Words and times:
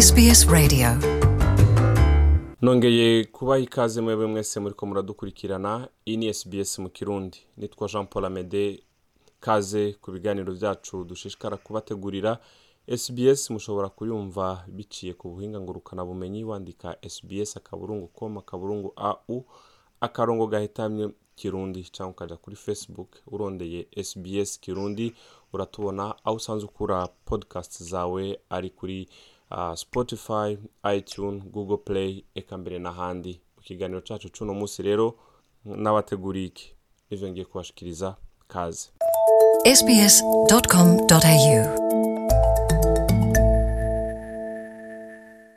SBS 0.00 0.46
Radio. 0.48 0.88
Nongeye 2.62 3.24
kubaha 3.24 3.58
ikaze 3.58 4.00
mwebwe 4.00 4.26
mwese 4.26 4.60
muriko 4.60 4.86
muradukurikirana 4.86 5.88
iyi 6.06 6.16
ni 6.16 6.34
sbs 6.34 6.78
mu 6.78 6.88
kirundi. 6.88 7.38
Nitwa 7.56 7.88
jean 7.88 8.06
paul 8.06 8.24
amede 8.24 8.82
kaze 9.40 9.92
ku 9.92 10.12
biganiro 10.12 10.52
byacu 10.52 11.04
dushishikara 11.04 11.56
kubategurira. 11.56 12.38
Sbs 12.96 13.50
mushobora 13.50 13.88
kuyumva 13.88 14.64
biciye 14.68 15.14
ku 15.14 15.28
buhinga 15.28 15.60
ngurukanabumenyi 15.60 16.44
wandika 16.44 16.96
sbs 17.08 17.56
akaburungu 17.56 18.08
com 18.08 18.38
akaburungu 18.38 18.92
au 18.96 19.44
akarongo 20.00 20.46
gahitamye 20.46 21.10
kirundi 21.36 21.82
cyangwa 21.82 22.12
ukaja 22.12 22.36
kuri 22.36 22.56
facebook 22.56 23.08
urondeye 23.26 23.86
sbs 24.04 24.60
kirundi 24.60 25.14
uratubona 25.52 26.14
aho 26.24 26.36
usanzwe 26.36 26.68
ukura 26.68 27.08
podcast 27.24 27.82
zawe 27.82 28.40
ari 28.50 28.70
kuri 28.70 29.08
spotify 29.74 30.58
itunes 30.96 31.42
google 31.44 31.76
play 31.76 32.24
eka 32.34 32.58
mbere 32.58 32.78
n'ahandi. 32.78 33.40
Mu 33.56 33.62
kiganiro 33.62 34.00
cyacu 34.00 34.28
c'uno 34.28 34.54
munsi 34.54 34.82
rero 34.82 35.14
n'abateguriye 35.64 36.46
iki? 36.46 36.74
Ivyo 37.10 37.28
ngiye 37.28 37.44
kubashikiriza. 37.44 38.16
Kaze. 38.48 38.88
sbs.com.au 39.76 41.60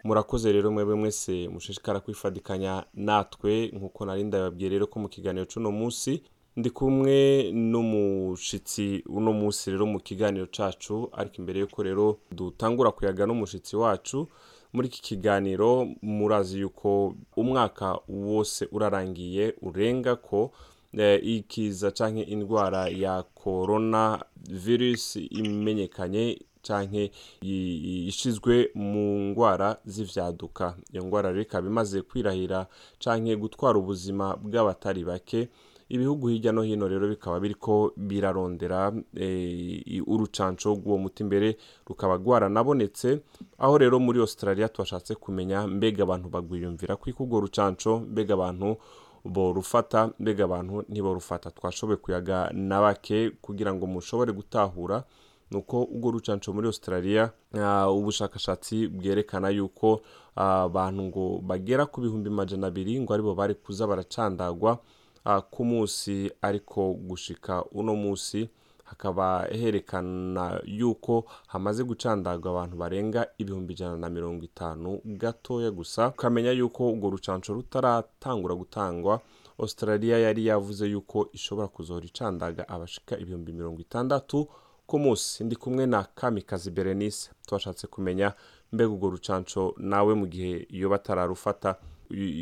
murakoze 0.03 0.51
rero 0.51 0.71
mwebwe 0.71 0.95
mwese 0.95 1.47
mushishikara 1.49 1.99
kwifadikanya 1.99 2.85
natwe 2.93 3.67
nk'uko 3.73 4.05
nari 4.05 4.23
ndababwiye 4.23 4.69
rero 4.69 4.87
ko 4.87 4.99
mu 4.99 5.07
kiganiro 5.09 5.45
c'uno 5.45 5.71
munsi 5.71 6.23
ndi 6.57 6.69
kumwe 6.69 7.51
n'umushitsi 7.51 9.03
uno 9.09 9.33
munsi 9.33 9.71
rero 9.71 9.85
mu 9.85 9.99
kiganiro 9.99 10.47
cacu 10.57 11.09
ariko 11.13 11.35
imbere 11.41 11.59
yuko 11.59 11.83
rero 11.83 12.17
dutangura 12.31 12.91
kuyaga 12.91 13.25
n'umushitsi 13.25 13.75
wacu 13.75 14.27
muri 14.73 14.87
iki 14.87 15.01
kiganiro 15.01 15.87
murazi 16.01 16.59
yuko 16.59 17.15
umwaka 17.37 17.99
wose 18.07 18.67
urarangiye 18.71 19.53
urenga 19.61 20.15
ko 20.15 20.51
eh, 20.97 21.19
ikiza 21.23 21.91
canke 21.91 22.21
indwara 22.21 22.87
ya 22.89 23.23
corona 23.23 24.23
virus 24.49 25.15
imenyekanye 25.15 26.39
canke 26.61 27.11
i- 27.41 28.05
ishizwe 28.07 28.69
mu 28.75 29.19
ngwara 29.29 29.77
z'ivyaduka. 29.85 30.77
Iyo 30.93 31.03
ngwara 31.05 31.29
rero 31.29 31.41
ikaba 31.41 31.67
imaze 31.67 32.01
kwirahira 32.01 32.67
canke 33.03 33.35
gutwara 33.35 33.79
ubuzima 33.79 34.35
bw'abatari 34.37 35.03
bake 35.03 35.49
ibihugu 35.93 36.27
hirya 36.27 36.51
no 36.51 36.61
hino 36.61 36.87
rero 36.87 37.07
bikaba 37.07 37.39
biriko 37.39 37.93
birarondera 37.97 38.93
eh, 39.15 40.01
urucanco 40.07 40.73
rw'uwo 40.73 40.97
muti 40.97 41.23
imbere 41.23 41.57
rukaba 41.87 42.17
rwaranabonetse 42.17 43.09
aho 43.57 43.77
rero 43.77 43.99
muri 43.99 44.19
australia 44.19 44.73
twashatse 44.73 45.15
kumenya 45.15 45.67
mbega 45.67 46.03
abantu 46.03 46.27
bagwiyumvira 46.33 46.95
kwiko 46.95 47.23
urwo 47.23 47.39
rucanco 47.45 47.91
mbega 48.11 48.33
abantu 48.33 48.77
borufata 49.23 50.09
mbega 50.19 50.43
abantu 50.43 50.83
ntiborufata. 50.89 51.51
Twashoboye 51.51 51.97
kuyaga 51.97 52.49
na 52.53 52.81
bake 52.81 53.29
kugira 53.41 53.73
ngo 53.73 53.87
mushobore 53.87 54.31
gutahura 54.33 55.03
nuko 55.51 55.83
urwo 55.83 56.11
rucanco 56.11 56.53
muri 56.53 56.67
australia 56.67 57.31
uh, 57.53 57.97
ubushakashatsi 57.97 58.87
bwerekana 58.87 59.49
yuko 59.49 60.01
ah, 60.35 60.63
abantu 60.63 61.01
ngo 61.03 61.23
bagera 61.45 61.85
ku 61.85 62.01
bihumbi 62.01 62.29
majana 62.29 62.67
abiri 62.67 62.99
ngo 62.99 63.13
ari 63.13 63.23
bo 63.23 63.35
bari 63.35 63.53
kuza 63.55 63.87
baracandagwa 63.87 64.71
uh, 64.71 65.02
ku 65.49 65.65
munsi 65.65 66.31
ariko 66.41 66.93
gushika 66.93 67.63
uno 67.71 67.95
munsi 67.95 68.49
hakaba 68.83 69.47
herekana 69.51 70.61
yuko 70.65 71.25
hamaze 71.47 71.83
gucandagwa 71.83 72.51
abantu 72.51 72.75
barenga 72.77 73.27
ibihumbi 73.37 73.73
ijana 73.73 73.97
na 73.97 74.09
mirongo 74.09 74.43
itanu 74.45 74.99
gatoya 75.05 75.71
gusa. 75.71 76.07
Ukamenya 76.09 76.51
yuko 76.51 76.91
urwo 76.91 77.09
rucanco 77.09 77.53
rutaratangura 77.53 78.55
gutangwa 78.55 79.21
australia 79.59 80.17
yari 80.19 80.45
yavuze 80.45 80.85
yuko 80.87 81.29
ishobora 81.33 81.67
kuzohora 81.67 82.05
icandaga 82.05 82.67
abashika 82.69 83.17
ibihumbi 83.17 83.51
mirongo 83.53 83.81
itandatu 83.81 84.47
ku 84.85 84.99
munsi. 84.99 85.43
Ndi 85.43 85.55
kumwe 85.55 85.85
na 85.85 86.03
kamikazi 86.03 86.71
berenice. 86.71 87.29
Twashatse 87.47 87.87
kumenya 87.87 88.33
mbega 88.71 88.91
urwo 88.93 89.09
rucanco 89.09 89.73
nawe 89.77 90.13
mu 90.13 90.27
gihe 90.27 90.67
iyo 90.69 90.89
batararufata 90.89 91.75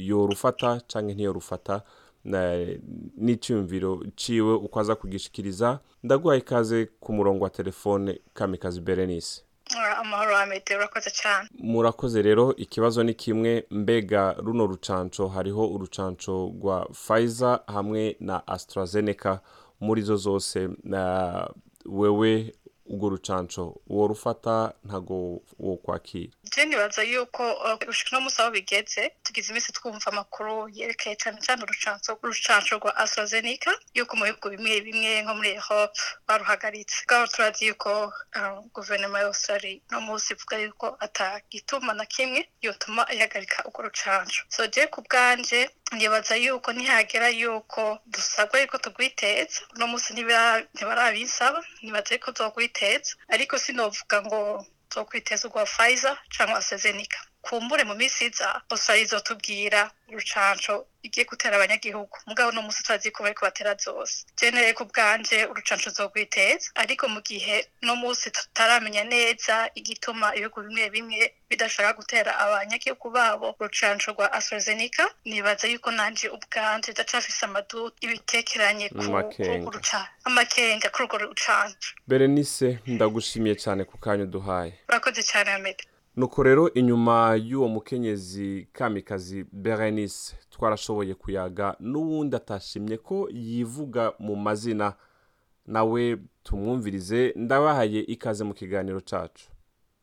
yorufata 0.07 0.81
canke 0.87 1.13
ntiyorufata. 1.13 1.81
N'icyumviro 3.17 4.03
ciwe 4.15 4.53
uko 4.53 4.79
aza 4.79 4.95
kugishikiriza. 4.95 5.79
Ndaguha 6.03 6.35
ikaze 6.35 6.85
ku 6.99 7.13
murongo 7.13 7.43
wa 7.43 7.49
telefone 7.49 8.19
kamikazi 8.33 8.81
berenice. 8.81 9.41
Ora, 9.77 9.97
amahoro 9.97 10.37
amede 10.37 10.75
urakoze 10.75 11.09
cyane. 11.11 11.49
Murakoze 11.59 12.21
rero 12.21 12.55
ikibazo 12.55 13.03
ni 13.03 13.13
kimwe. 13.13 13.65
Mbega 13.71 14.33
runo 14.33 14.65
rucanco 14.67 15.27
hariho 15.27 15.67
urucanco 15.67 16.51
rwa 16.61 16.85
Pfizer 16.85 17.59
hamwe 17.67 18.15
na 18.19 18.47
AstraZeneca. 18.47 19.39
Muri 19.79 20.01
zo 20.01 20.15
zose 20.15 20.69
na 20.83 21.49
wewe 21.85 22.53
urwo 22.93 23.07
rucanco. 23.13 23.63
Uwo 23.87 24.07
rufata 24.11 24.73
ntago 24.85 25.41
wo 25.59 25.75
kwakira 25.83 26.31
je 26.51 26.65
nibaza 26.65 27.03
yuko 27.03 27.43
uh, 27.53 27.75
gushika 27.87 28.15
no 28.15 28.21
musi 28.21 28.41
aho 28.41 28.51
bigeze 28.51 29.03
tugize 29.23 29.47
iminsi 29.51 29.71
twumva 29.71 30.07
amakuru 30.11 30.69
yerekeye 30.77 31.15
cyane 31.21 31.39
cyane 31.45 31.63
urucanco 31.63 32.11
urucanco 32.23 32.75
rwa 32.79 32.91
AstraZeneca 33.03 33.71
yuko 33.95 34.13
mu 34.17 34.23
bihugu 34.27 34.47
bimwe 34.53 34.81
bimwe 34.87 35.11
nko 35.23 35.33
muri 35.37 35.49
Europe 35.61 35.95
baruhagaritse. 36.27 36.97
Bwabo 37.07 37.27
turazi 37.27 37.65
yuko 37.71 37.91
uh, 38.37 38.59
guverinoma 38.75 39.19
ya 39.19 39.25
Australia 39.31 39.79
no 39.91 40.01
munsi 40.01 40.33
ivuga 40.33 40.55
yuko 40.59 40.87
atagituma 40.99 41.93
na 41.93 42.05
kimwe 42.05 42.41
yotuma 42.61 43.07
ihagarika 43.13 43.63
urwo 43.67 43.81
rucanco. 43.87 44.39
So 44.49 44.67
je 44.67 44.87
ku 44.87 44.99
bwanje 45.07 45.69
nibaza 45.97 46.35
yuko 46.35 46.67
ntihagera 46.73 47.27
yuko 47.41 47.81
dusabwa 48.13 48.55
yuko 48.61 48.77
tugwiteza. 48.77 49.59
Uno 49.75 49.85
munsi 49.91 50.09
ntibarabisaba 50.73 51.59
nibaza 51.83 52.15
yuko 52.15 52.31
tuzogwiteza. 52.31 53.11
Ariko 53.33 53.53
sinovuga 53.63 54.17
ngo 54.25 54.39
zokwiteza 54.93 55.47
urwa 55.47 55.65
Pfizer 55.65 56.15
cyangwa 56.33 56.57
AstraZeneca. 56.59 57.19
Kumbure 57.41 57.83
mu 57.83 57.95
minsi 57.95 58.25
iza 58.29 58.61
Australia 58.69 59.03
izotubwira 59.05 59.91
urucanco 60.09 60.85
igiye 61.03 61.25
gutera 61.25 61.55
abanyagihugu. 61.55 62.15
Mugabo 62.29 62.51
no 62.51 62.61
munsi 62.61 62.83
turazi 62.83 63.09
ko 63.11 63.23
bariko 63.23 63.45
batera 63.45 63.73
zose. 63.85 64.25
Jenere 64.37 64.73
ku 64.77 64.85
bwanje 64.85 65.37
urucanco 65.51 65.89
zogwiteza 65.89 66.69
ariko 66.75 67.07
mu 67.09 67.21
gihe 67.29 67.55
no 67.81 67.95
munsi 67.95 68.29
tutaramenya 68.31 69.03
neza 69.03 69.55
igituma 69.75 70.35
ibihugu 70.37 70.61
bimwe 70.61 70.89
bimwe 70.93 71.21
bidashaka 71.49 71.93
gutera 71.99 72.31
abanyagihugu 72.43 73.09
babo 73.09 73.55
urucanco 73.59 74.11
rwa 74.13 74.27
AstraZeneca 74.37 75.03
nibaza 75.25 75.65
yuko 75.67 75.89
nanje 75.91 76.27
ubwanje 76.29 76.91
ndacafise 76.91 77.45
amaduta 77.45 77.95
ibitekeranye 78.05 78.85
amakenga. 80.23 80.89
kuri 80.93 81.03
urwo 81.07 81.17
rucanco. 81.17 81.87
Berenice 82.07 82.67
ndagushimiye 82.85 83.55
cyane 83.63 83.81
ku 83.89 83.97
kanya 83.97 84.23
uduhaye. 84.29 84.73
Urakoze 84.89 85.23
cyane 85.23 85.49
Amede 85.57 85.83
nuko 86.15 86.43
rero 86.43 86.73
inyuma 86.73 87.35
y'uwo 87.35 87.67
mukenyezi 87.67 88.67
kamikazi 88.73 89.43
berenice 89.51 90.35
twarashoboye 90.49 91.13
kuyaga 91.15 91.75
n'uwundi 91.79 92.35
atashimye 92.35 92.97
ko 92.97 93.29
yivuga 93.31 94.13
mu 94.19 94.35
mazina. 94.35 94.93
Nawe 95.65 96.17
tumwumvirize 96.43 97.33
ndabahaye 97.35 97.99
ikaze 97.99 98.43
mu 98.43 98.53
kiganiro 98.53 99.01
cacu. 99.01 99.49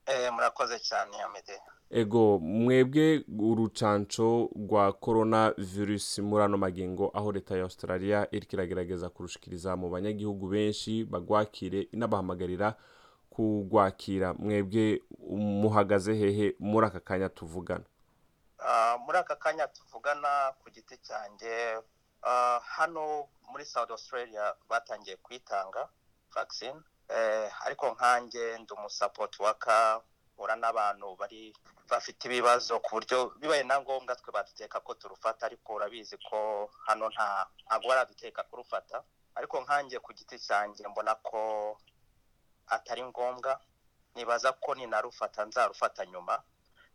Eh, 0.07 0.33
murakoze 0.33 0.79
cyane 0.79 1.21
amede 1.27 1.53
ego 1.91 2.39
mwebwe 2.39 3.25
urucanco 3.39 4.51
rwa 4.57 4.93
corona 4.93 5.55
virus 5.59 6.19
muri 6.19 6.45
ano 6.45 6.57
magingo 6.59 7.11
aho 7.15 7.33
leta 7.33 7.57
ya 7.57 7.63
australia 7.63 8.29
iriko 8.31 8.57
iragerageza 8.57 9.09
kurushikiriza 9.09 9.77
mu 9.77 9.89
banyagihugu 9.91 10.49
benshi 10.49 11.05
bagwakire 11.05 11.89
inabahamagarira 11.93 12.75
kugwakira. 13.43 14.35
Mwebwe 14.35 15.03
muhagaze 15.63 16.15
hehe 16.15 16.57
muri 16.59 16.87
aka 16.87 17.01
kanya 17.01 17.29
tuvugana? 17.29 17.85
Ah, 18.59 18.99
muri 19.07 19.19
aka 19.19 19.37
kanya 19.37 19.69
tuvugana 19.71 20.53
ku 20.61 20.71
giti 20.75 20.97
cyanjye. 21.07 21.79
Ah, 22.23 22.59
hano 22.77 23.29
muri 23.51 23.65
south 23.65 23.91
australia 23.91 24.55
batangiye 24.69 25.17
kwitanga 25.17 25.89
vaccine. 26.35 26.81
Eh, 27.09 27.51
ariko 27.67 27.91
nkanjye 27.95 28.59
ndi 28.59 28.73
umusapoti 28.75 29.43
waka 29.43 30.01
ura 30.39 30.57
n'abantu 30.57 31.17
bari 31.17 31.55
bafite 31.91 32.25
ibibazo 32.29 32.81
ku 32.81 32.91
buryo 32.99 33.33
bibaye 33.41 33.63
na 33.63 33.81
ngombwa 33.81 34.17
twe 34.19 34.33
baduteka 34.33 34.81
ko 34.81 34.95
turufata 34.95 35.47
ariko 35.47 35.75
urabizi 35.75 36.17
ko 36.29 36.69
hano 36.87 37.09
nta 37.09 37.47
ntabwo 37.67 37.89
baraduteka 37.89 38.43
kurufata. 38.51 39.03
Ariko 39.39 39.61
nkanjye 39.63 39.99
ku 40.03 40.11
giti 40.13 40.39
cyanjye 40.39 40.83
mbona 40.91 41.15
ko 41.23 41.39
atari 42.71 43.03
ngombwa 43.05 43.61
nibaza 44.15 44.53
ko 44.53 44.75
ninarufata 44.75 45.45
nzarufata 45.45 46.07
nyuma 46.07 46.43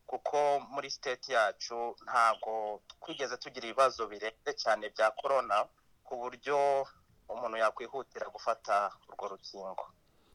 kuko 0.08 0.60
muri 0.74 0.90
state 0.92 1.30
yacu 1.34 1.96
ntabwo 2.06 2.82
twigeze 3.02 3.38
tugira 3.38 3.66
ibibazo 3.68 4.08
birenze 4.08 4.52
cyane 4.64 4.90
bya 4.90 5.12
korona 5.12 5.66
ku 6.04 6.14
buryo 6.22 6.86
umuntu 7.30 7.58
yakwihutira 7.58 8.28
gufata 8.30 8.92
urwo 9.10 9.28
rukingo. 9.28 9.86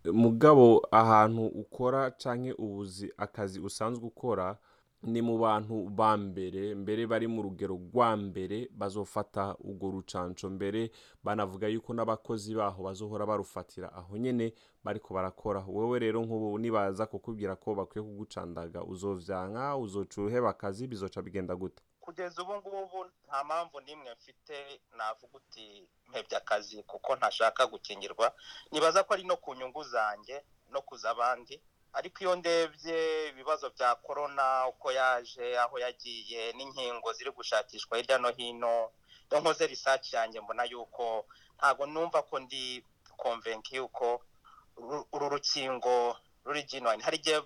Mugabo 0.05 0.87
ahantu 0.91 1.47
ukora 1.47 2.11
canke 2.11 2.53
ubuzi 2.59 3.13
akazi 3.17 3.61
usanzwe 3.61 4.05
ukora 4.07 4.57
ni 5.03 5.23
mu 5.23 5.39
bantu 5.39 5.89
ba 5.91 6.17
mbere 6.17 6.75
mbere 6.75 7.07
bari 7.07 7.27
mu 7.31 7.43
rugero 7.43 7.75
rwa 7.79 8.17
mbere 8.17 8.69
bazofata 8.75 9.55
urwo 9.63 9.91
rucanco. 9.91 10.51
Mbere 10.51 10.91
banavuga 11.23 11.69
yuko 11.69 11.95
n'abakozi 11.95 12.55
baho 12.55 12.83
bazohora 12.83 13.27
barufatira 13.27 13.93
aho 13.95 14.17
nyene 14.19 14.53
bariko 14.85 15.15
barakora. 15.15 15.63
Wewe 15.69 15.99
rero 15.99 16.21
nk'ubu 16.27 16.59
nibaza 16.59 17.07
kukubwira 17.07 17.57
ko 17.57 17.75
bakwiye 17.75 18.03
kugucandaga 18.05 18.83
uzovyanka 18.85 19.77
uzoca 19.77 20.19
uheba 20.23 20.51
akazi 20.51 20.87
bizoca 20.91 21.23
bigenda 21.23 21.55
gute? 21.57 21.83
Kugeza 22.01 22.43
ubu 22.43 22.55
ngubu 22.59 23.05
nta 23.29 23.45
mpamvu 23.45 23.81
n'imwe 23.81 24.15
mfite 24.15 24.81
navuga 24.97 25.37
uti 25.39 25.87
mpebye 26.09 26.39
akazi 26.39 26.83
kuko 26.83 27.17
ntashaka 27.17 27.67
gukingirwa. 27.67 28.35
Nibaza 28.73 29.05
ko 29.05 29.15
ari 29.15 29.25
no 29.25 29.37
ku 29.37 29.55
nyungu 29.55 29.85
zanjye 29.85 30.43
no 30.73 30.83
kuza 30.83 31.11
abandi. 31.11 31.61
Ariko 31.93 32.19
iyo 32.25 32.37
ndebye 32.37 33.29
ibibazo 33.29 33.71
bya 33.71 33.95
korona 33.95 34.67
uko 34.69 34.93
yaje 34.93 35.59
aho 35.59 35.79
yagiye 35.79 36.53
n'inkingo 36.53 37.13
ziri 37.13 37.31
gushakishwa 37.31 37.97
hirya 37.99 38.19
no 38.19 38.31
hino 38.31 38.93
iyo 39.31 39.41
nkoze 39.41 39.67
risaci 39.67 40.17
yanjye 40.17 40.41
mbona 40.41 40.65
yuko 40.65 41.27
ntabwo 41.59 41.87
numva 41.87 42.23
ko 42.23 42.39
ndi 42.39 42.85
konvenki 43.17 43.77
yuko 43.77 44.21
uru- 44.77 45.29
rukingo 45.29 46.17
ruri 46.45 46.63
genuine. 46.63 47.03
Hari 47.03 47.17
igihe 47.19 47.39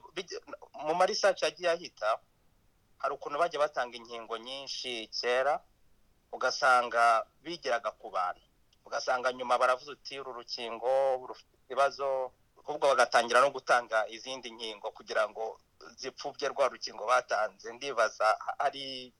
mu 0.85 0.95
marisaci 0.95 1.45
yagiye 1.45 1.71
ahita 1.71 2.21
hari 2.99 3.15
ukuntu 3.15 3.39
bajya 3.39 3.59
batanga 3.59 3.97
inkingo 3.97 4.37
nyinshi 4.39 5.09
kera 5.11 5.59
ugasanga 6.33 7.27
bigeraga 7.43 7.91
ku 7.97 8.11
bantu. 8.11 8.41
Ugasanga 8.87 9.33
nyuma 9.33 9.59
baravuze 9.59 9.91
uti 9.97 10.21
uru 10.21 10.33
rukingo 10.33 10.91
rufite 11.29 11.55
ikibazo. 11.65 12.33
Ahubwo 12.65 12.87
bagatangira 12.89 13.41
no 13.41 13.51
gutanga 13.51 13.99
izindi 14.09 14.51
nkingo 14.51 14.91
kugira 14.91 15.29
ngo 15.29 15.61
zipfubye 15.99 16.49
rwa 16.49 16.69
rukingo 16.69 17.05
batanze. 17.07 17.73
Ndibaza 17.73 18.39
hari 18.59 19.13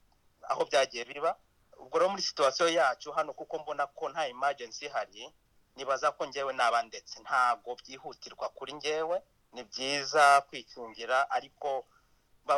aho 0.49 0.65
byagiye 0.65 1.03
biba. 1.05 1.35
Ubwo 1.77 1.97
rero 1.99 2.09
muri 2.09 2.21
situwasiyo 2.23 2.69
yacu 2.69 3.11
hano 3.11 3.33
kuko 3.33 3.59
mbona 3.59 3.87
ko 3.87 4.09
nta 4.09 4.27
emergency 4.27 4.85
ihari 4.85 5.27
nibaza 5.75 6.11
ko 6.15 6.27
ngewe 6.27 6.53
naba 6.53 6.83
ndetse. 6.87 7.19
Ntabwo 7.21 7.75
byihutirwa 7.75 8.49
kuri 8.55 8.73
ngewe 8.79 9.21
ni 9.53 9.63
byiza 9.63 10.41
kwikingira 10.47 11.29
ariko 11.31 11.85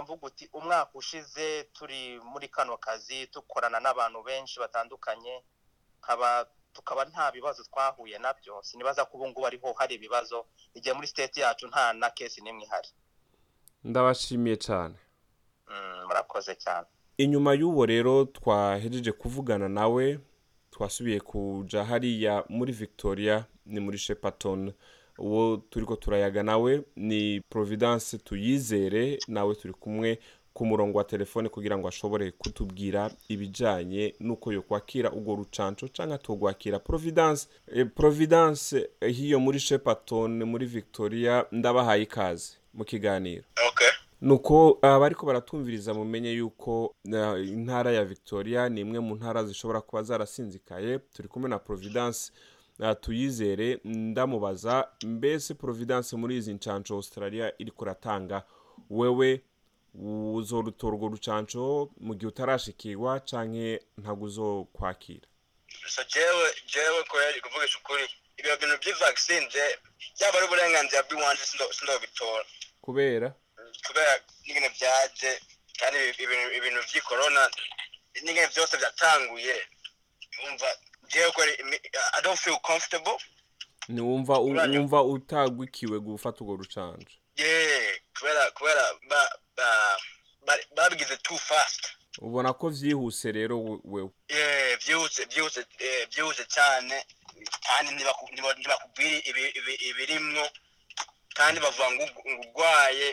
mvuga 0.02 0.28
uti 0.28 0.50
umwaka 0.54 0.92
ushize 0.94 1.64
turi 1.74 2.20
muri 2.24 2.48
kano 2.50 2.78
kazi 2.78 3.28
dukorana 3.34 3.80
n'abantu 3.80 4.24
benshi 4.24 4.60
batandukanye 4.60 5.44
nkaba 6.02 6.46
tukaba 6.76 7.06
nta 7.08 7.32
bibazo 7.32 7.64
twahuye 7.64 8.18
na 8.20 8.34
byo. 8.36 8.60
Sinibaza 8.64 9.06
ko 9.08 9.18
ubu 9.18 9.28
ngubu 9.32 9.48
ariho 9.48 9.74
hari 9.74 9.96
ibibazo. 9.96 10.46
Igihe 10.76 10.94
muri 10.94 11.08
siteti 11.08 11.40
yacu 11.40 11.68
nta 11.68 11.94
na 11.94 12.10
kesi 12.12 12.42
n'imwe 12.44 12.64
ihari. 12.68 12.90
Ndabashimiye 13.84 14.58
cyane. 14.58 14.96
Mm, 15.68 16.06
murakoze 16.08 16.56
cyane. 16.56 16.88
Inyuma 17.18 17.54
y'uwo 17.54 17.86
rero 17.86 18.26
twahejeje 18.26 19.12
kuvugana 19.12 19.70
nawe 19.70 20.20
twasubiye 20.72 21.20
kuja 21.20 21.84
hariya 21.84 22.44
muri 22.50 22.72
victoria 22.74 23.46
ni 23.66 23.80
muri 23.80 23.98
shepaton 23.98 24.74
uwo 25.18 25.58
turiko 25.58 25.96
turayaga 25.96 26.44
nawe 26.44 26.84
ni 26.96 27.42
providence 27.50 28.18
tuyizere 28.18 29.20
nawe 29.28 29.56
turi 29.56 29.74
kumwe. 29.74 30.20
Ku 30.56 30.66
murongo 30.66 30.98
wa 30.98 31.04
telefone 31.04 31.50
kugira 31.50 31.78
ngo 31.78 31.88
ashobore 31.88 32.32
kutubwira 32.32 33.12
ibijanye 33.28 34.16
n'uko 34.20 34.54
yo 34.54 34.62
kwakira 34.62 35.12
urwo 35.12 35.36
rucanco 35.36 35.88
canke 35.88 36.14
atogwakira 36.14 36.80
providence. 36.80 37.48
Eh, 37.68 37.88
providence 37.96 38.90
eh, 39.02 39.16
hiyo 39.16 39.40
muri 39.40 39.60
shepaton 39.60 40.44
muri 40.44 40.66
victoria 40.66 41.46
ndabahaye 41.52 42.04
ikaze 42.04 42.54
mu 42.74 42.84
kiganiro. 42.86 43.44
Okay 43.70 43.88
nuko 44.22 44.78
abariko 44.82 45.26
baratumviriza 45.26 45.94
mumenye 45.94 46.32
yuko 46.32 46.86
uh, 46.86 47.48
intara 47.48 47.92
ya 47.92 48.06
victoria 48.06 48.70
ni 48.70 48.82
imwe 48.82 49.00
mu 49.00 49.16
ntara 49.16 49.44
zishobora 49.44 49.82
kuba 49.82 50.04
zarasinzikaye. 50.04 51.00
Turi 51.00 51.28
kumwe 51.28 51.50
na 51.50 51.60
providence. 51.60 52.32
Uh, 52.80 52.92
tuyizere 53.02 53.80
ndamubaza 53.84 54.88
mbese 55.06 55.54
providence 55.54 56.16
muri 56.16 56.38
izi 56.38 56.54
ncanco 56.54 56.94
australia 56.94 57.52
iri 57.58 57.72
kuratanga? 57.72 58.44
Wewe 58.90 59.42
uzorutora 60.00 60.96
urwo 60.96 61.08
rucanco 61.16 61.90
mu 62.06 62.14
gihe 62.16 62.28
utarashikirwa 62.28 63.20
canke 63.30 63.80
ntabwo 64.02 64.26
uzokwakira. 64.28 65.28
So 65.88 66.04
jewe 66.14 66.48
jewe 66.74 67.04
kweli 67.04 67.42
kuvugisha 67.42 67.78
ukuri 67.80 68.04
ibyo 68.38 68.58
bintu 68.58 68.76
by'ivaccine 68.82 69.48
je 69.54 69.66
byaba 70.18 70.38
ari 70.38 70.46
uburenganzira 70.48 71.04
bw'iwanje 71.08 71.44
sindo- 71.46 71.74
sindobitora. 71.74 72.46
Kubera? 72.82 73.30
Kubera 73.88 74.14
n'ibintu 74.46 74.70
byaje 74.78 75.32
kandi 75.80 75.96
ibi- 76.00 76.24
ibintu 76.24 76.48
ibintu 76.58 76.80
by'i 76.88 77.02
corona 77.02 77.42
n'ibintu 78.24 78.50
byose 78.54 78.74
byatanguye 78.78 79.56
umva 80.48 80.68
jewe 81.12 81.44
imi- 81.62 81.82
i 82.18 82.22
don't 82.24 82.40
feel 82.40 82.60
comfortable. 82.60 83.18
Ntiwumva 83.90 84.40
u- 84.40 84.46
Uranyumva? 84.52 85.00
wumva 85.02 85.14
utagwikiwe 85.14 86.00
gufata 86.00 86.38
urwo 86.44 86.56
rucanco. 86.62 87.12
Yeah 87.38 87.96
kubera 88.18 88.52
kubera 88.52 88.84
ba- 89.10 89.25
too 91.26 91.38
fast. 91.38 91.84
Ubona 92.22 92.54
ko 92.54 92.70
vyihuse 92.70 93.32
rero 93.32 93.56
we- 93.64 93.80
wewe 93.84 94.10
Yeah, 94.30 94.78
byihuse 94.80 95.26
byihuse 95.26 95.60
eh, 95.80 96.08
byihuse 96.12 96.44
cyane 96.56 96.96
kandi 97.68 97.92
ntibaku- 97.92 98.30
ntiba- 98.34 98.56
ntibakubwira 98.60 99.18
ibi- 99.30 99.54
ibi- 99.60 99.80
ibirimwo 99.90 100.46
kandi 101.36 101.60
bavuga 101.60 101.92
ngo 101.92 102.04
urwaye 102.32 103.08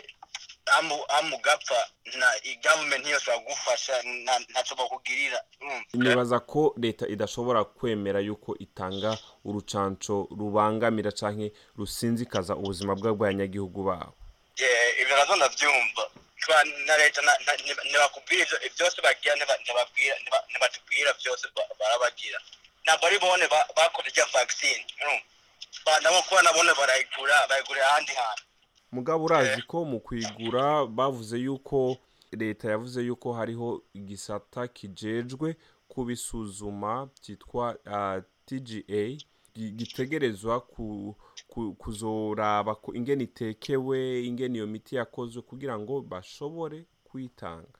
amu- 0.77 1.05
amu 1.19 1.35
ugapfa 1.35 1.75
na 2.15 2.27
gavumenti 2.63 3.09
yose 3.11 3.27
bagufasha 3.31 3.93
nta- 4.23 4.39
ntacyo 4.49 4.75
bakugirira 4.79 5.39
nibaza 5.93 6.39
ko 6.39 6.73
leta 6.79 7.03
idashobora 7.07 7.63
kwemera 7.67 8.19
yuko 8.23 8.55
itanga 8.59 9.17
urucanco 9.43 10.27
rubangamira 10.39 11.11
canke 11.11 11.51
rusinzikaza 11.77 12.55
ubuzima 12.55 12.95
bw'abanyagihugu 12.95 13.83
babo. 13.83 14.13
Yeah, 14.57 15.01
ibyo 15.01 15.15
na 15.17 15.25
zo 15.25 15.35
ndabyumva 15.35 16.03
na 16.85 16.97
leta 16.97 17.21
ntibakubwira 17.89 18.45
byose 18.75 18.97
bagira 19.01 19.35
ntibatubwira 20.49 21.13
byose 21.19 21.45
ba- 21.55 21.69
barabagira. 21.79 22.39
Ntabwo 22.83 23.05
ari 23.07 23.19
bone 23.19 23.47
ba- 23.47 23.67
bakoze 23.77 24.09
urumva? 25.01 25.23
Ba- 25.85 25.99
nabo 26.01 26.21
kuba 26.27 26.41
nabone 26.41 26.71
barayigura 26.79 27.47
bayigurira 27.49 27.87
ahandi 27.89 28.11
hantu. 28.13 28.43
Mugabo 28.91 29.25
urazi 29.25 29.61
ko 29.61 29.85
mu 29.85 29.99
kwigura 29.99 30.85
bavuze 30.85 31.37
yuko 31.37 31.97
leta 32.31 32.69
yavuze 32.69 33.01
yuko 33.01 33.33
hariho 33.33 33.81
igisata 33.93 34.67
kijejwe 34.67 35.55
kubisuzuma 35.87 37.09
cyitwa 37.21 37.77
ah, 37.85 38.21
tga 38.45 39.17
gitegerezwa 39.55 40.61
ku, 40.61 41.15
ku, 41.47 41.73
kuzoraba 41.75 42.75
ingene 42.93 43.23
itekewe 43.23 44.23
ingene 44.25 44.55
iyo 44.57 44.67
miti 44.67 44.95
yakozwe 44.95 45.41
kugira 45.41 45.79
ngo 45.79 46.01
bashobore 46.01 46.85
kuyitanga 47.03 47.77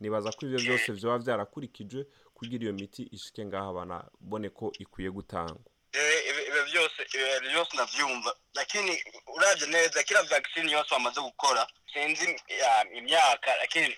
nibaza 0.00 0.32
ko 0.32 0.46
ivyo 0.46 0.58
byose 0.60 0.92
vyoba 0.92 1.18
vyarakurikijwe 1.18 2.06
kugira 2.34 2.62
iyo 2.64 2.72
miti 2.72 3.02
ishike 3.12 3.44
ngaha 3.46 3.72
banabone 3.72 4.48
ko 4.50 4.72
ikwiye 4.78 5.10
gutangwa. 5.10 5.58
Eh, 5.92 6.28
ibi- 6.30 6.46
ibyo 6.48 6.62
byose 6.70 7.00
ibyo 7.14 7.50
byose 7.50 7.70
ndabyumva 7.74 8.36
lakini 8.54 8.92
uravye 9.36 9.66
neza 9.66 10.02
kila 10.02 10.22
vaccine 10.22 10.72
yose 10.72 10.90
bamaze 10.90 11.20
gukora 11.20 11.66
sinzi 11.92 12.36
ya, 12.60 12.84
imyaka 12.98 13.50
lakini 13.60 13.96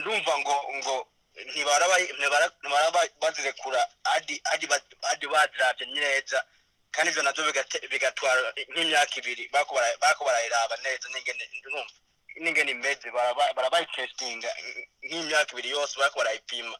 ndumva 0.00 0.32
ngo 0.38 0.54
ngo 0.78 0.96
ntibaraba 1.50 1.96
ntibara- 1.98 2.52
ntibaraba 2.62 3.00
bazirekura 3.20 3.80
hadi 4.04 4.66
ba- 4.70 4.82
hadi 5.02 5.26
baziravye 5.26 5.86
neza. 5.94 6.44
Kandi 6.92 7.10
navyo 7.22 7.44
bigate- 7.48 7.88
bigatwara 7.88 8.52
nk'imyaka 8.70 9.14
ibiri. 9.20 9.48
Bako 9.52 9.74
bara- 9.74 9.96
bako 10.00 10.24
barayiraba 10.24 10.76
neza 10.84 11.08
n'ingene 12.40 12.70
imeze 12.72 13.10
baraba- 13.10 13.52
barabayitestinga 13.56 14.48
nk'imyaka 15.02 15.52
ibiri 15.52 15.70
yose 15.70 15.94
bako 16.00 16.18
barayipima 16.18 16.76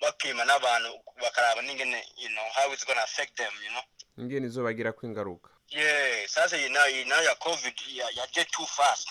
bapima 0.00 0.44
n'abantu 0.44 0.90
bakaraba 1.22 1.62
n'ingene 1.62 1.98
you 2.16 2.28
know 2.28 2.46
how 2.56 2.72
it's 2.72 2.84
gonna 2.86 3.02
affect 3.02 3.36
them 3.36 3.52
you 3.64 3.70
know? 3.70 3.82
Ingene 4.18 4.46
izobagirako 4.46 5.06
ingaruka 5.06 5.50
yeah 5.68 6.26
sasa 6.28 6.56
iyi 6.56 6.68
na 6.68 6.86
yo 6.86 7.04
na 7.04 7.16
yo 7.16 7.22
ya 7.22 7.34
covid 7.34 7.74
ya- 7.88 8.10
yaje 8.10 8.44
too 8.44 8.66
fast. 8.66 9.08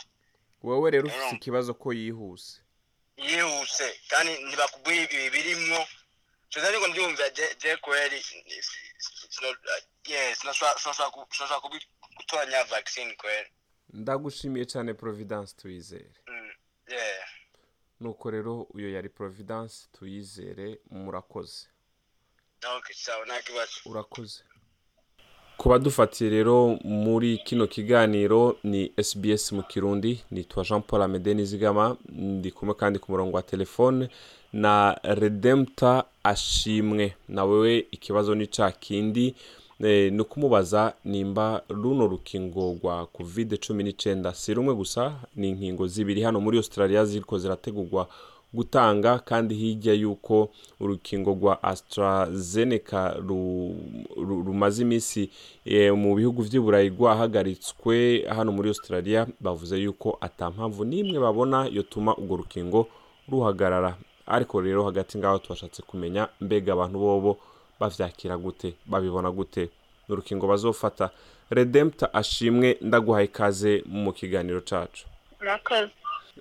Wewe 0.63 0.91
rero 0.91 1.07
Rero. 1.09 1.29
ikibazo 1.31 1.73
ko 1.73 1.93
yihuse. 1.93 2.61
Yihuse 3.17 3.99
kandi 4.09 4.31
ntibakubwira 4.43 5.03
ibi 5.03 5.29
birimwo 5.29 5.87
tuza 6.49 6.67
ariko 6.67 6.87
ndyumva 6.87 7.29
je 7.29 7.55
je 7.61 7.77
yeah 10.07 10.35
sinashobora 10.35 11.09
gutoranya 12.17 12.63
vaccine 12.63 13.13
kweli 13.15 13.47
ndagushimiye 13.93 14.65
cyane 14.65 14.93
providence 14.93 15.55
tuyizere. 15.57 16.11
Mm, 16.27 16.49
nuko 17.99 18.31
rero 18.31 18.61
uyo 18.61 18.89
yari 18.91 19.09
providence 19.09 19.75
tuyizere 19.91 20.79
murakoze. 20.91 21.67
Urakoze. 23.85 24.43
Ku 25.57 25.69
badufatiye 25.69 26.29
rero 26.29 26.79
muri 26.83 27.37
kino 27.37 27.67
kiganiro 27.67 28.57
ni 28.63 28.93
SBS 29.03 29.51
mu 29.51 29.63
kirundi 29.63 30.23
nitwa 30.31 30.63
Jean 30.63 30.81
Paul 30.81 31.01
Amede 31.01 31.33
Nizigama 31.33 31.97
ndi 32.09 32.51
kumwe 32.51 32.75
kandi 32.75 32.99
ku 32.99 33.11
murongo 33.11 33.35
wa 33.37 33.43
telefone 33.43 34.09
na 34.53 34.99
Redempta 35.03 36.03
Ashimwe. 36.23 37.15
Na 37.27 37.45
wewe 37.45 37.87
ikibazo 37.91 38.35
ni 38.35 38.47
ca 38.47 38.71
kindi 38.79 39.35
ni 39.79 40.19
ukumubaza 40.21 40.93
nimba 41.05 41.61
runo 41.69 42.07
rukingo 42.07 42.77
rwa 42.83 43.05
covid 43.05 43.59
cumi 43.59 43.83
n'icyenda 43.83 44.33
si 44.33 44.53
rumwe 44.53 44.73
gusa 44.75 45.15
ni 45.35 45.49
inkingo 45.49 45.87
zibiri. 45.87 46.21
Hano 46.21 46.39
muri 46.41 46.57
Australia 46.57 47.05
ziriko 47.05 47.37
zirategurwa 47.37 48.07
gutanga 48.53 49.19
kandi 49.19 49.55
hirya 49.55 49.93
y'uko 49.93 50.49
urukingo 50.79 51.31
rwa 51.33 51.63
AstraZeneca 51.63 53.15
ru- 53.27 53.75
ru- 54.17 54.43
rumaze 54.45 54.81
iminsi 54.81 55.29
eh, 55.65 55.91
mu 55.95 56.15
bihugu 56.15 56.43
by'i 56.43 56.59
Burayi 56.59 56.89
rwahagaritswe 56.89 58.23
hano 58.31 58.51
muri 58.51 58.69
Australia 58.69 59.27
bavuze 59.41 59.77
yuko 59.77 60.17
ata 60.21 60.49
mpamvu 60.49 60.85
n'imwe 60.85 61.19
babona 61.19 61.67
yotuma 61.71 62.15
urwo 62.17 62.35
rukingo 62.37 62.87
ruhagarara. 63.29 63.97
Ariko 64.27 64.61
rero 64.61 64.83
hagati 64.85 65.17
ngaho 65.17 65.37
twashatse 65.37 65.81
kumenya 65.81 66.27
mbega 66.41 66.73
abantu 66.73 66.99
bobo 66.99 67.37
bavyakira 67.79 68.37
gute 68.37 68.73
babibona 68.85 69.31
gute? 69.31 69.69
Ni 70.07 70.13
urukingo 70.13 70.47
bazofata. 70.47 71.09
Redempta 71.49 72.13
ashimwe 72.13 72.77
ndaguhaye 72.81 73.25
ikaze 73.25 73.83
mu 73.85 74.13
kiganiro 74.13 74.61
murakoze 75.39 75.91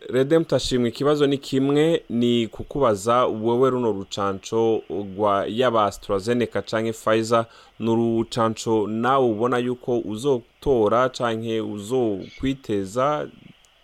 Redempta 0.09 0.57
ashimwe 0.57 0.89
ikibazo 0.89 1.27
ni 1.27 1.39
kimwe 1.39 2.03
ni 2.09 2.47
kukubaza 2.49 3.25
wowe 3.27 3.71
runo 3.71 3.93
rucanco 3.93 4.83
rwa 4.91 5.45
yaba 5.49 5.85
AstraZeneca 5.85 6.63
canke 6.63 6.93
Pfizer 6.93 7.47
ni 7.79 7.91
urucanco 7.91 8.87
nawe 8.87 9.25
ubona 9.25 9.59
yuko 9.59 9.99
uzotora 9.99 11.09
canke 11.09 11.61
uzokwiteza 11.61 13.29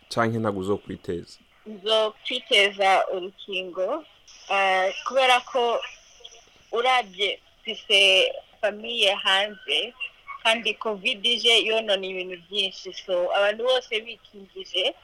canke 0.08 0.38
ntabwo 0.38 0.60
uzokwiteza? 0.60 1.38
Zo 1.84 2.14
kwiteza 2.26 3.04
urukingo 3.14 4.04
ah, 4.50 4.88
kubera 5.06 5.40
ko 5.40 5.78
urabye 6.72 7.38
mfise 7.62 8.32
famiye 8.60 9.14
hanze 9.14 9.94
kandi 10.42 10.74
covid 10.74 11.26
ije 11.26 11.64
yonona 11.64 12.06
ibintu 12.06 12.36
byinshi. 12.50 12.92
So 13.06 13.28
abantu 13.36 13.64
bose 13.64 14.00
bikingije 14.00 14.94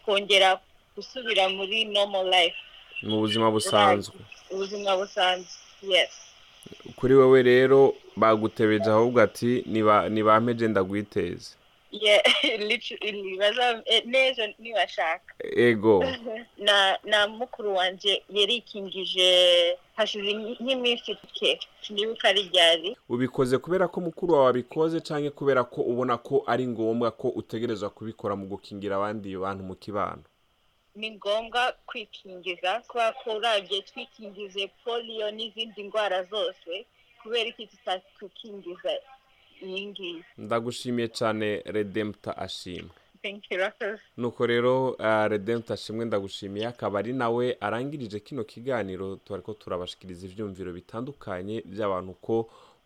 twongera 0.00 0.60
gusubira 0.96 1.48
muri 1.48 1.84
normal 1.84 2.24
life. 2.30 2.56
Mu 3.02 3.20
buzima 3.20 3.50
busanzwe. 3.50 4.16
Ubuzima 4.50 4.96
busanzwe 4.96 5.52
yes. 5.82 6.12
Kuri 6.96 7.14
wowe 7.14 7.42
rero 7.42 7.94
bagutebeje 8.16 8.90
ahubwo 8.90 9.20
ati 9.22 9.62
"Niba- 9.66 10.08
nibampeje 10.08 10.68
ndagwiteze. 10.68 11.54
Yeah 11.92 12.22
literally 12.68 13.36
baza 13.38 13.82
eh, 13.86 14.02
neza 14.06 14.48
nibashaka. 14.58 15.34
Ego. 15.56 16.04
Na 16.66 16.98
na 17.04 17.28
mukuru 17.28 17.74
wanje 17.76 18.22
yarikingije 18.30 19.28
hashize 19.96 20.32
nk'iminsi 20.60 21.10
ike 21.12 21.60
sinibuka 21.82 22.28
ari 22.28 22.42
ryari. 22.52 22.96
Ubikoze 23.08 23.58
kubera 23.58 23.88
ko 23.88 24.00
mukuru 24.00 24.34
wawe 24.34 24.48
abikoze 24.50 25.00
canke 25.00 25.30
kubera 25.30 25.64
ko 25.64 25.80
ubona 25.82 26.18
ko 26.18 26.44
ari 26.46 26.66
ngombwa 26.66 27.10
ko 27.10 27.28
utegerezwa 27.28 27.90
kubikora 27.90 28.36
mu 28.36 28.46
gukingira 28.46 28.96
abandi 28.96 29.36
bantu 29.36 29.62
mu 29.64 29.74
kibano? 29.74 30.22
Ni 30.96 31.10
ngombwa 31.16 31.72
kwikingiza 31.86 32.80
kubera 32.88 33.12
ko 33.12 33.36
urabye 33.36 33.82
twikingize 33.82 34.70
polio 34.84 35.30
n'izindi 35.30 35.82
ndwara 35.82 36.22
zose 36.24 36.86
kubera 37.22 37.48
iki 37.48 37.66
tutakwikingiza? 37.66 38.92
Iyi 39.62 39.86
ngiyi. 39.86 40.24
Ndagushimiye 40.38 41.08
cane 41.08 41.62
redempta 41.64 42.36
ashimwe. 42.36 42.92
Nuko 44.16 44.46
rero 44.46 44.90
uh, 44.90 45.26
redempta 45.28 45.74
ashimwe 45.74 46.04
ndagushimiye 46.04 46.66
akaba 46.66 46.98
ari 46.98 47.12
nawe 47.12 47.56
arangirije 47.60 48.20
kino 48.20 48.44
kiganiro. 48.44 49.16
Twariko 49.24 49.54
turabashikiriza 49.54 50.26
ivyumviro 50.26 50.72
bitandukanye 50.72 51.62
by'abantu 51.66 52.12
ko 52.20 52.36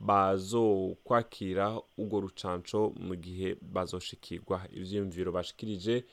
bazokwakira 0.00 1.76
urwo 1.98 2.20
rucanco 2.20 2.92
mu 2.96 3.14
gihe 3.16 3.56
bazoshikirwa. 3.62 4.60
Ivyumviro 4.72 5.32
bashikirije 5.32 6.04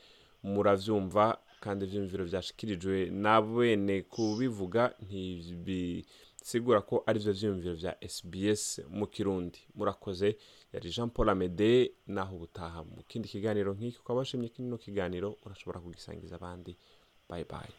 muravyumva 0.43 1.37
kandi 1.59 1.85
ivyumviro 1.85 2.25
vyashikirijwe 2.25 3.09
na 3.11 3.41
bene 3.41 4.01
kubivuga 4.01 4.93
ntibisigura 6.47 6.81
ko 6.81 7.03
ari 7.05 7.19
vyo 7.19 7.33
vyumviro 7.33 7.75
vya 7.75 7.95
SBS 8.07 8.81
mu 8.89 9.07
kirundi. 9.07 9.59
Murakoze 9.75 10.37
yari 10.73 10.89
Jean 10.89 11.09
Paul 11.09 11.29
Amede 11.29 11.91
naho 12.07 12.35
ubutaha 12.35 12.83
mu 12.83 13.03
kindi 13.07 13.27
kiganiro 13.27 13.73
nk'iki. 13.73 13.99
Ukaba 13.99 14.19
washimye 14.19 14.47
kino 14.49 14.77
kiganiro 14.77 15.35
urashobora 15.45 15.79
kugisangiza 15.79 16.35
abandi. 16.35 16.77
Bye 17.29 17.43
bye. 17.43 17.73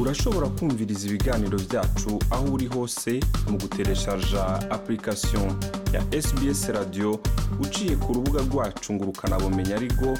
Urashobora 0.00 0.48
kumviriza 0.48 1.08
ibiganiro 1.08 1.58
byacu 1.58 2.18
aho 2.30 2.44
uri 2.54 2.66
hose 2.66 3.20
mu 3.48 3.56
gutereshaja 3.58 4.70
application 4.70 5.48
ya 5.92 6.04
SBS 6.22 6.68
radio. 6.68 7.18
Uciye 7.60 7.96
ku 7.96 8.12
rubuga 8.12 8.40
rwacu 8.42 8.92
ngo 8.92 9.04
ukanabumenya 9.04 9.76
ariko 9.76 10.12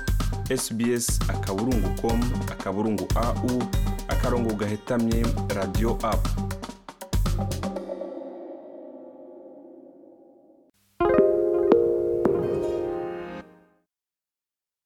sbs 0.57 1.21
akaburungu 1.29 1.89
com 2.01 2.21
akaburungu 2.53 3.05
au 3.15 3.61
akarongo 4.09 4.55
gahetamye 4.55 5.21
radio 5.55 5.99
app. 6.03 6.25